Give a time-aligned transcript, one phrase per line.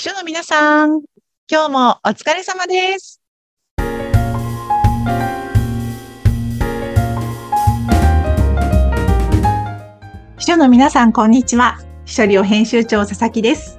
[0.00, 1.02] 秘書の皆さん、
[1.46, 3.20] 今日もお疲れ様です。
[10.38, 11.76] 秘書の皆さん、こんにちは。
[12.06, 13.78] 秘書寮編集長、佐々木です。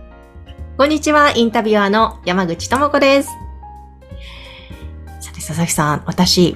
[0.77, 3.29] こんにちは、インタビュアーの山口智子です。
[5.21, 6.55] さて、佐々木さん、私、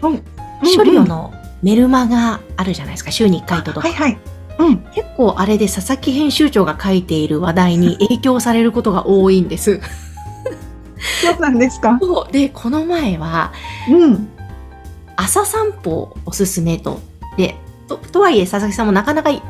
[0.62, 3.82] 秘書寮のメルマがあるじゃないですか、週に1回届く。
[3.82, 4.35] はいはい。
[4.60, 4.78] うん。
[4.94, 9.82] 結構あれで佐々木編集長が書いている話題に 影響されることが多いんです。
[11.22, 12.00] そうなんですか。
[12.32, 13.52] で、この前は、
[13.90, 14.28] うん。
[15.18, 17.00] 朝散歩おすすめと。
[17.38, 17.56] で、
[17.88, 19.42] ととはいえ佐々木さんもなかなかい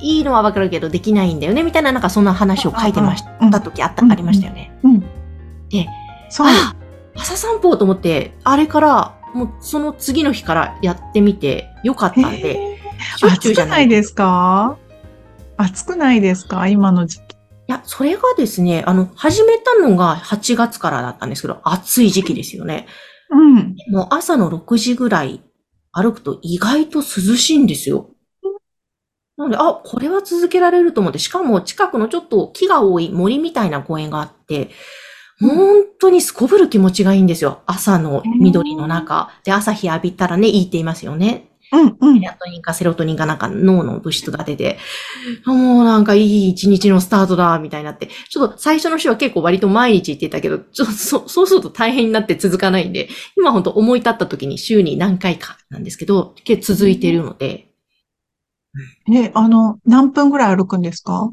[0.00, 4.72] いいのはわかるけどできないんだよね、みたいななんかそんな話を書いてましうんた時あった、うんありましたよね。
[4.82, 5.00] うん。
[5.00, 5.86] で、
[6.28, 6.46] そう。
[6.48, 6.74] あ
[7.14, 12.71] 朝散歩と思って、あれから、もうその次の日からやってみてよかったんで、
[13.20, 14.78] 暑くないですか？
[15.56, 16.68] 暑くないですか？
[16.68, 17.20] 今の時期。
[17.32, 17.34] い
[17.68, 22.86] や、それがですね、あの、始めたのが8月からだったんですけど、暑い時期ですよね。
[23.30, 23.76] うん。
[23.90, 25.40] もう朝の6時ぐらい
[25.92, 28.10] 歩くと意外と涼しいんですよ。
[29.36, 34.68] なので、あ、これは続けられると思って、しかも近くのちょっと木が多い森みたいな公園があって、うん
[35.40, 37.62] 本当にすこぶる気持ちがいいんですよ。
[37.66, 39.32] 朝の緑の中。
[39.42, 41.48] で、朝日浴びたらね、いいって言いますよね。
[41.72, 42.26] うんうんメ。
[42.26, 44.78] ラトニンかセロトニンかなんか脳の物質が出て、
[45.46, 48.08] もうなんかいい一日のスタートだ、みたいになって。
[48.28, 57.68] ちょっと最初の週は結構割と毎日行ってたけど、ちょっとそそうすると大変になって続かないんで、今本当思い立った時に週に何回かなんですけど、結構続いているので、
[59.12, 61.30] え、あの、何分ぐらい歩くんですか？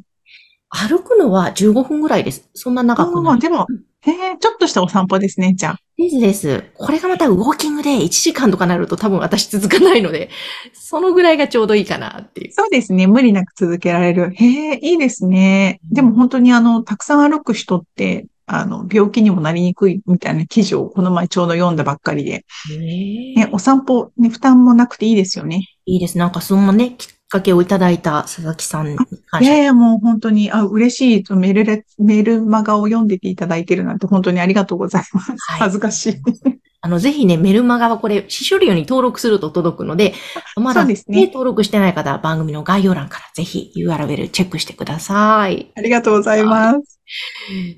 [0.69, 2.49] 歩くのは15分ぐらいです。
[2.53, 3.39] そんな長くない。
[3.39, 3.65] でも、
[4.05, 5.77] えー、ちょっとしたお散歩ですね、じゃあ。
[5.99, 6.63] ですです。
[6.75, 10.29] これがまたウォーキングで1時間とかなると多分私続かないので、
[10.71, 12.53] そのぐらいがちょうどいいかなっていう。
[12.53, 13.05] そうですね。
[13.05, 14.31] 無理なく続けられる。
[14.33, 15.81] へえ、いいですね。
[15.91, 22.45] でも本当にあの、たくさん歩く人って、あの、病気にもなりにくいみたいな記事をこの前ちょうど読んだばっかりで。
[22.69, 25.67] ねね、お散歩、ね、負担もなくていいですよね。
[25.85, 26.17] いいです。
[26.17, 28.87] なんかそんなね、きっかけをいただいた佐々木さん。
[28.93, 31.33] いやいや、もう本当に、あ、嬉しい。
[31.35, 35.31] メールレ、メールマガを読んでていただいてるなんて本当にありがとうございます。
[35.31, 36.15] はい恥ずかしい。
[36.81, 40.13] あの、ぜひね、メルマガはこれ、シショリオに登録すると届くので、
[40.55, 45.71] まだ、そうですね登録してない方は番組の概要欄からぜひ URL チェックしてください。
[45.75, 46.99] ありがとうございます。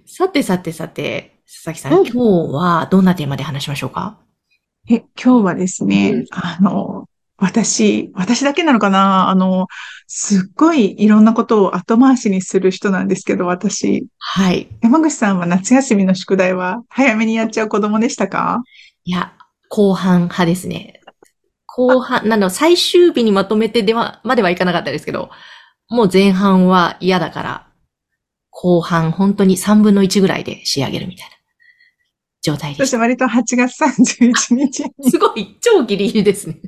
[0.06, 4.18] さてさてさて、佐々木さん、うん今日はどんなテーマで話しましょうか？
[4.89, 7.06] え、今日はですね、うんあの、
[7.41, 9.29] 私、私だけなのかな？
[9.29, 9.66] あの、
[10.06, 14.06] すっごいいろんなことを後回しにする人なんですけど、私。
[14.19, 14.69] はい。
[14.81, 18.62] 山口さんは夏休みの宿題は早めにやっちゃう子供でしたか？
[19.06, 19.34] いや、
[19.69, 21.01] 後半派ですね。
[21.66, 25.31] 後半、なの、最終日にまとめてでは、まではいかなかったですけど、
[25.90, 27.68] もう前半は嫌だから、
[28.51, 31.35] 後半本当に3分の1ぐらいで仕上げるみたいな
[32.41, 34.90] 状態でし私割と8月31日た。
[35.00, 36.59] に、すごい、超ギリギリですね。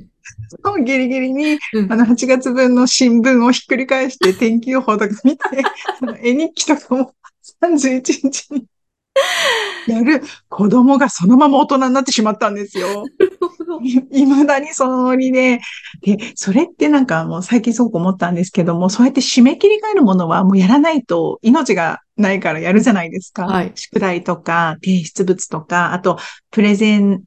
[0.84, 5.44] ギリギリに、うんあの8月分の新聞をひっくり返して天気予報とか見て、
[6.02, 7.12] あの絵日記とかも
[7.62, 8.66] 31日に
[9.86, 13.04] やる子供がそのまま大人になってしまったんですよ。
[13.82, 15.60] い未だにそのノリで。
[16.02, 23.46] で、それってなんかもう最近すごく思ったんですけども、そうやって締め切りがあるものはもうやらないと命がないからやるじゃないですか。
[23.46, 26.18] はい宿題とか提出物とか、あと
[26.50, 27.22] プレゼン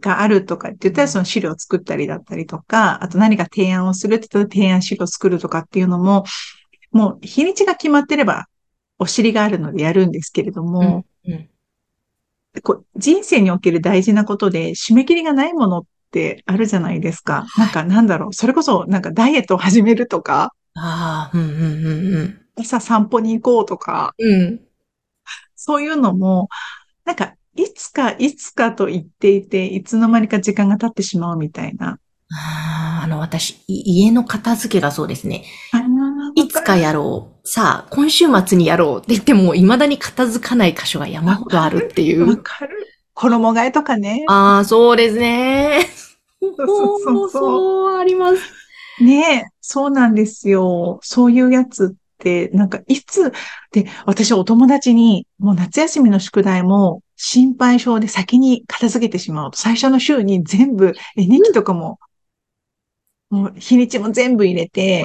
[0.00, 6.24] があるとかって言ったらその資料を作ったりだったりとか、あと何か提案をするって言ったら提案資料を作るとかっていうのも、
[6.92, 8.46] もう日にちが決まってれば
[8.98, 11.48] お尻があるのでやるんですけれども、うん
[12.62, 17.46] こう人生における大事なことで締め切りがないものってあるじゃないですか。
[17.56, 18.32] なんかなんだろう。
[18.32, 24.40] それこそなんかダイエットを始めるとか、ああ、うん、うん、うん、朝散歩に行こうとか、うん。
[24.40, 24.60] うん。
[25.54, 26.48] そういうのも、
[27.04, 31.98] なんかいつかいつかと言っていて、いつの間にか時間が経ってしまうみたいな。
[32.30, 35.44] ああ、あの、私、い家の片付けがそうですね。
[36.36, 37.48] いつかやろう。
[37.48, 42.36] さあ、今週末にやろうって言っても、未だに片付かない箇所が山ほどあるっていわう。
[42.36, 42.86] かる。
[43.14, 44.24] 衣替えとかね。
[44.28, 45.88] ああ、そうですね。
[46.40, 49.02] そうそうそうそう、あります。
[49.02, 51.00] ねえ、そうなんですよ。
[51.02, 53.32] そういうやつって、なんかいつ、
[53.72, 61.98] で、私お友達に、もう夏休みの宿題も心配性で先に片付けてしまうと、最初の週に全部、絵日記とかも、
[63.28, 65.04] もう日にちも全部入れて、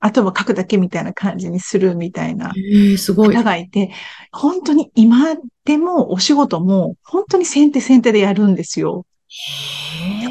[0.00, 3.34] あとは書くだけみたいな感じにするみたいなええすごい。
[3.34, 3.92] 方がいて、
[4.32, 9.06] 本当に今でもお仕事も本当に先手先手でやるんですよ。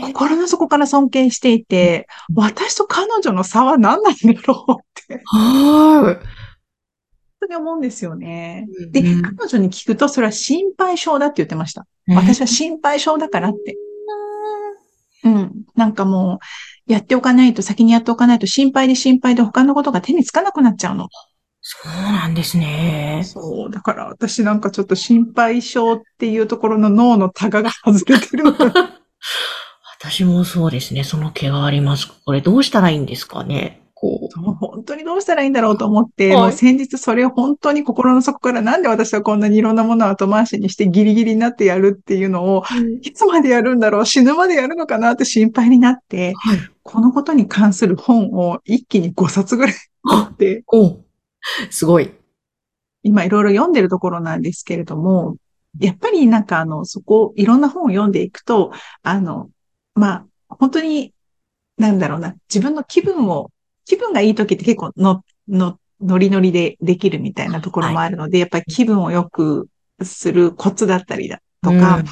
[0.02, 5.22] 心の底から尊敬していて、私と彼女の差は何なんだろうって。
[5.26, 6.20] は
[7.48, 8.68] 当に思うんですよね。
[8.80, 11.86] うんで、うん彼女に聞くと、それは心配性だって言ってました。
[12.08, 13.76] 私は心配性だからって。
[15.24, 15.52] うん。
[15.76, 16.40] なんかも
[16.88, 21.08] う、やっておかないと、先にやっておかないと、心配で心配で他のことが手につかなくなっちゃうの。
[21.62, 23.22] そうなんですね。
[23.26, 23.72] そう。
[23.72, 28.44] だから私なんかちょっと心配性っていうところの脳のタガが外れてる
[30.02, 31.06] 私もそうですね。
[31.06, 32.12] その毛があります。
[32.26, 34.42] これどうしたらいいんですかねこう。
[34.42, 42.64] 本当にどうしたらいいんだろうと思って、はい先日それを本当に心の底からなんで私はこんなにいろんなものを後回しにしてギリギリになってやるっていうのを、
[43.02, 46.58] いつまでやるんだろう死ぬまでやるのかなって心配になって、はい。
[46.84, 50.98] このことに関する本を一気に5冊ぐらい持って、お
[51.70, 52.12] すごい。
[53.04, 55.38] 今いろいろ読んでるところなんですけれども、
[55.80, 58.72] やっぱりなんかあの、そこ、いろんな本を読んでいくと、
[59.02, 59.50] あの、
[59.96, 61.14] まあ、本当に、
[61.78, 63.52] なんだろうな、自分の気分を、
[63.86, 69.68] 気分がいい時って結構の、の、ノリノリでできるみたいなところもあるので、やっぱり気分を良く
[70.02, 72.06] するコツだったりだとか、うん。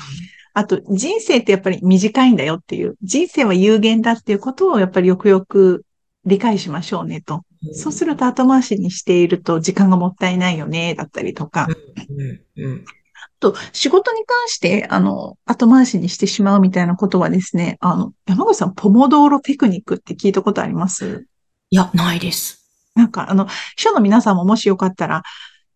[0.53, 5.83] あと人生ってやっぱり短いんだよっていう、人生は有限だっていうことをやっぱりよくよく
[6.25, 7.43] 理解しましょうねと。
[7.73, 11.67] そうすると後回しにしていると時間がもったいないよね、だったりとか。
[12.09, 12.85] うんうん。
[12.85, 21.25] あと、仕事に関して、あの、後回しにしてしまうみたいなことはですね、あの、山口さん、ポモドーロテクニックって聞いたことあります？
[21.71, 22.69] いや、ないです。
[22.95, 25.23] なんか、あの、秘書の皆さんももしよかったら、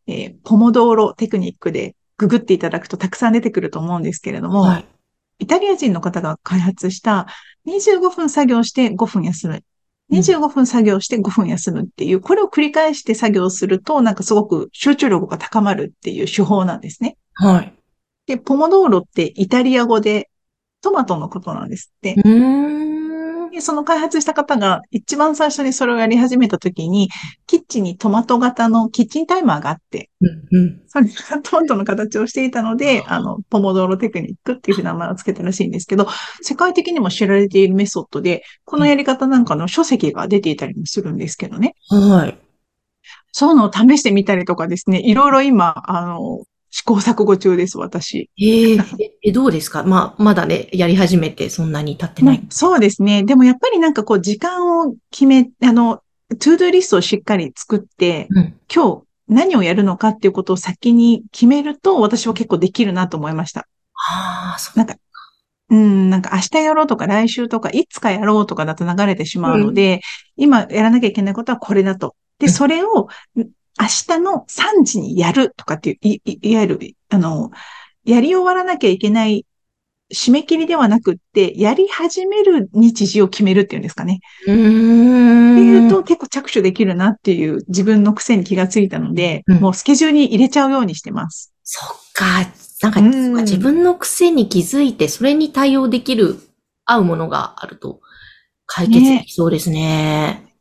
[0.08, 4.86] えーポモドーロテクニックでググっていただくとたくさん出てくると思うんですけれども、はい。
[5.40, 7.28] イタリア人の方が開発した
[7.66, 9.64] 25分作業して5分休む。
[10.10, 17.18] 25分作業して5分休むっていう、これを繰り返して作業すると、なんかすごく集中力が高まるっていう手法なんですね。
[17.34, 17.74] はい。
[18.28, 20.30] で、ポモドーロってイタリア語で
[20.82, 22.16] トマトのことなんですって。
[22.18, 23.15] うーん。
[23.50, 27.10] でその開発した方が一番最初にそれをやり始めた時に、
[27.48, 30.82] キッチンにトマト型のキッチンタイマーがあって、うんうん。
[30.88, 36.08] それがトマトの形をしていたので、あの、ポモドーロテクニックっていう名前を付けたらしいんですけど、
[36.42, 41.76] 世界的にも知られているメソッドで、このやり方なんかの書籍が出ていたりもするんですけどね。
[41.90, 42.38] はい。
[43.32, 46.44] そういうのを試してみたりとかですね、いろいろ今、あの、
[46.78, 48.30] 試行錯誤中です、私。
[48.38, 48.78] ええ
[49.24, 49.84] え、どうですか？
[49.84, 52.46] まあ、まだね、やり始めてそんなに経ってない。
[52.50, 53.24] そうですね。
[53.24, 56.02] でもやっぱりなんかこう、時間を決め、あの、
[56.38, 58.54] to do リストをしっかり作って、うん。
[58.74, 63.70] 今日何をやるのかっていうことを先に決めると、私は結構できるなと思いました。
[64.10, 64.78] ああ、そう。
[64.78, 64.96] なんか、
[65.70, 70.02] うん、なんか明日やろうとか来週とかいつかやろうとかだと流れてしまうので、
[70.36, 72.18] 今やらなきゃいけないことはこれだと。
[72.38, 73.08] で、うんそれを
[73.40, 73.48] ん
[73.80, 76.80] 明日の3時にやるとかっていう、い、いいわゆる、
[77.10, 77.52] あの、
[78.06, 79.46] やり終わらなきゃいけない
[80.14, 84.20] 締め切りではなくって、やり始める日時を決めるっていうんですかね。
[84.46, 85.54] うーん。
[85.54, 91.54] っていうと結構着手できるなっていう自分の癖に気がついたので、うんもうスケジュールに入れちゃうようにしてます。
[91.64, 92.26] そっか。
[92.82, 96.38] なんか、うん自分の癖に気づいて、それに対応できる、
[96.86, 98.02] 合うものがあると、
[98.68, 100.55] 解決できそうですね。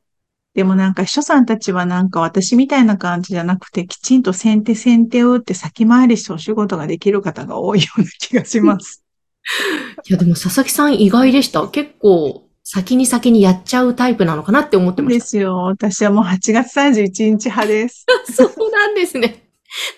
[0.55, 9.05] でもなんか秘書さんたちはなんか私みたいな感じじゃなくて、きちんと先手先手を打って先回りしてお仕事ができる方が多いような気がします。
[10.09, 11.67] いや、でも佐々木さん意外でした。
[11.69, 15.57] 結構、先に先にやっちゃうタイプなのかなって思ってまでしすよ。
[15.65, 18.07] 私はもう8月31日派です。
[18.07, 18.13] た。
[18.33, 19.49] そうなんですね。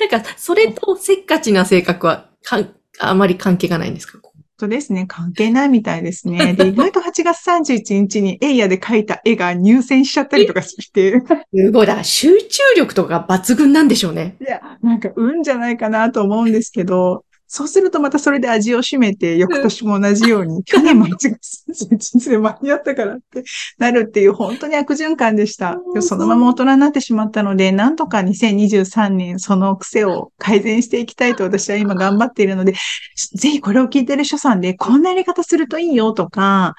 [0.00, 4.19] なんか、それとせっかちな性格は、かん、あまり関係がないんですか？
[4.58, 5.05] そうですね。
[5.06, 6.55] 関係ないみたいですね。
[6.55, 11.20] で、 意外と8月31日にエイヤで描いた絵が入選しちゃったりとかして。
[11.53, 11.86] すごい。
[11.86, 14.36] だから集中力とか抜群なんでしょうね。
[14.41, 23.44] いや、なんか運じゃないかなと思うんですけど、そうするとまたそれで味を占めて、翌年も同じように、去年も8月31日で間に合ったからって
[23.79, 25.79] なるっていう本当に悪循環でした。
[26.00, 32.74] そのまま大人になってしまったので、なんとか2023年その癖を改善していきたいと私は今頑張っているので、
[33.36, 36.74] ぜひこれを聞いてる人さんで、こんなやり方するといいよとか、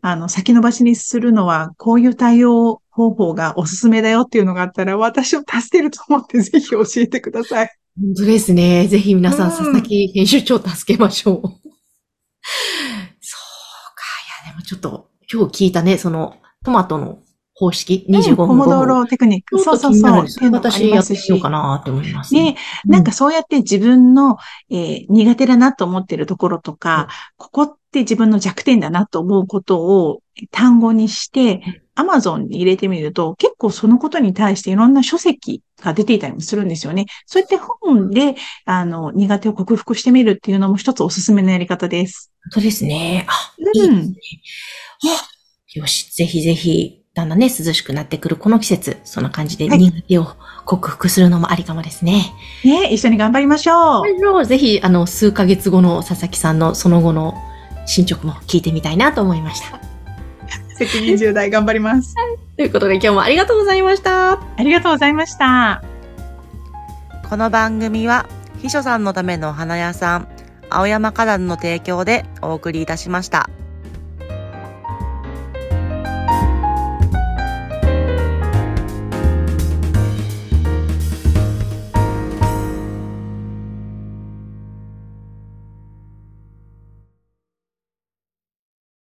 [0.00, 7.83] あの、先延ばしにするのは、こういう対応方法がおすすめだよっていうのがあったら、私を助けると思ってぜひ教えてください。
[7.96, 8.88] 本当ですね。
[8.88, 11.42] ぜひ皆さん、うん佐々木編集長を助けましょう。
[11.42, 11.58] そうか。
[14.42, 16.34] いや、でもちょっと、今日聞いたね、その、
[16.64, 17.20] トマトの
[17.54, 18.88] 方式、25分ポモドー5分。
[18.88, 19.60] ロテクニック。
[19.60, 19.92] そうそうそう。
[19.92, 22.42] っと気になるんですっていうのがあ私やってみようかなって思いますね。
[22.42, 24.38] ね、なんかそうやって自分の、
[24.70, 30.20] えー苦手だなと思ってるところとか、ここって自分の弱点だなと思うことを
[30.50, 31.62] 単語にして、
[31.94, 37.06] Amazon に入れてみると、結構そのことに対していろんな書籍が出ていたりもするんですよね。
[37.24, 38.34] そうやって本で、
[38.64, 42.32] あの、苦手を克服してみるっていうのも一つおすすめのやり方です。
[42.50, 43.26] 本当ですね。
[43.28, 44.16] あ、うんいいですね。
[45.12, 45.34] はあ
[45.74, 50.26] よし、ぜひぜひ、だんだんね、涼しくなってくるこの季節、そんな感じではい苦手を
[50.64, 52.32] 克服するのもありかもですね。
[52.64, 54.46] ね、一緒に頑張りましょう。
[54.46, 57.34] ぜひ、あの、数ヶ月後の佐々木さんのその後の
[57.86, 59.80] 進捗も聞いてみたいなと思いました。
[60.76, 62.14] 責任重大頑張ります。
[62.56, 64.32] ということで今日もありがとうございました。
[64.32, 65.82] ありがとうございました。
[67.28, 68.26] この番組は
[68.60, 70.28] 秘書さんのためのお花屋さん
[70.70, 73.48] 青山花壇の提供でお送りいたしました。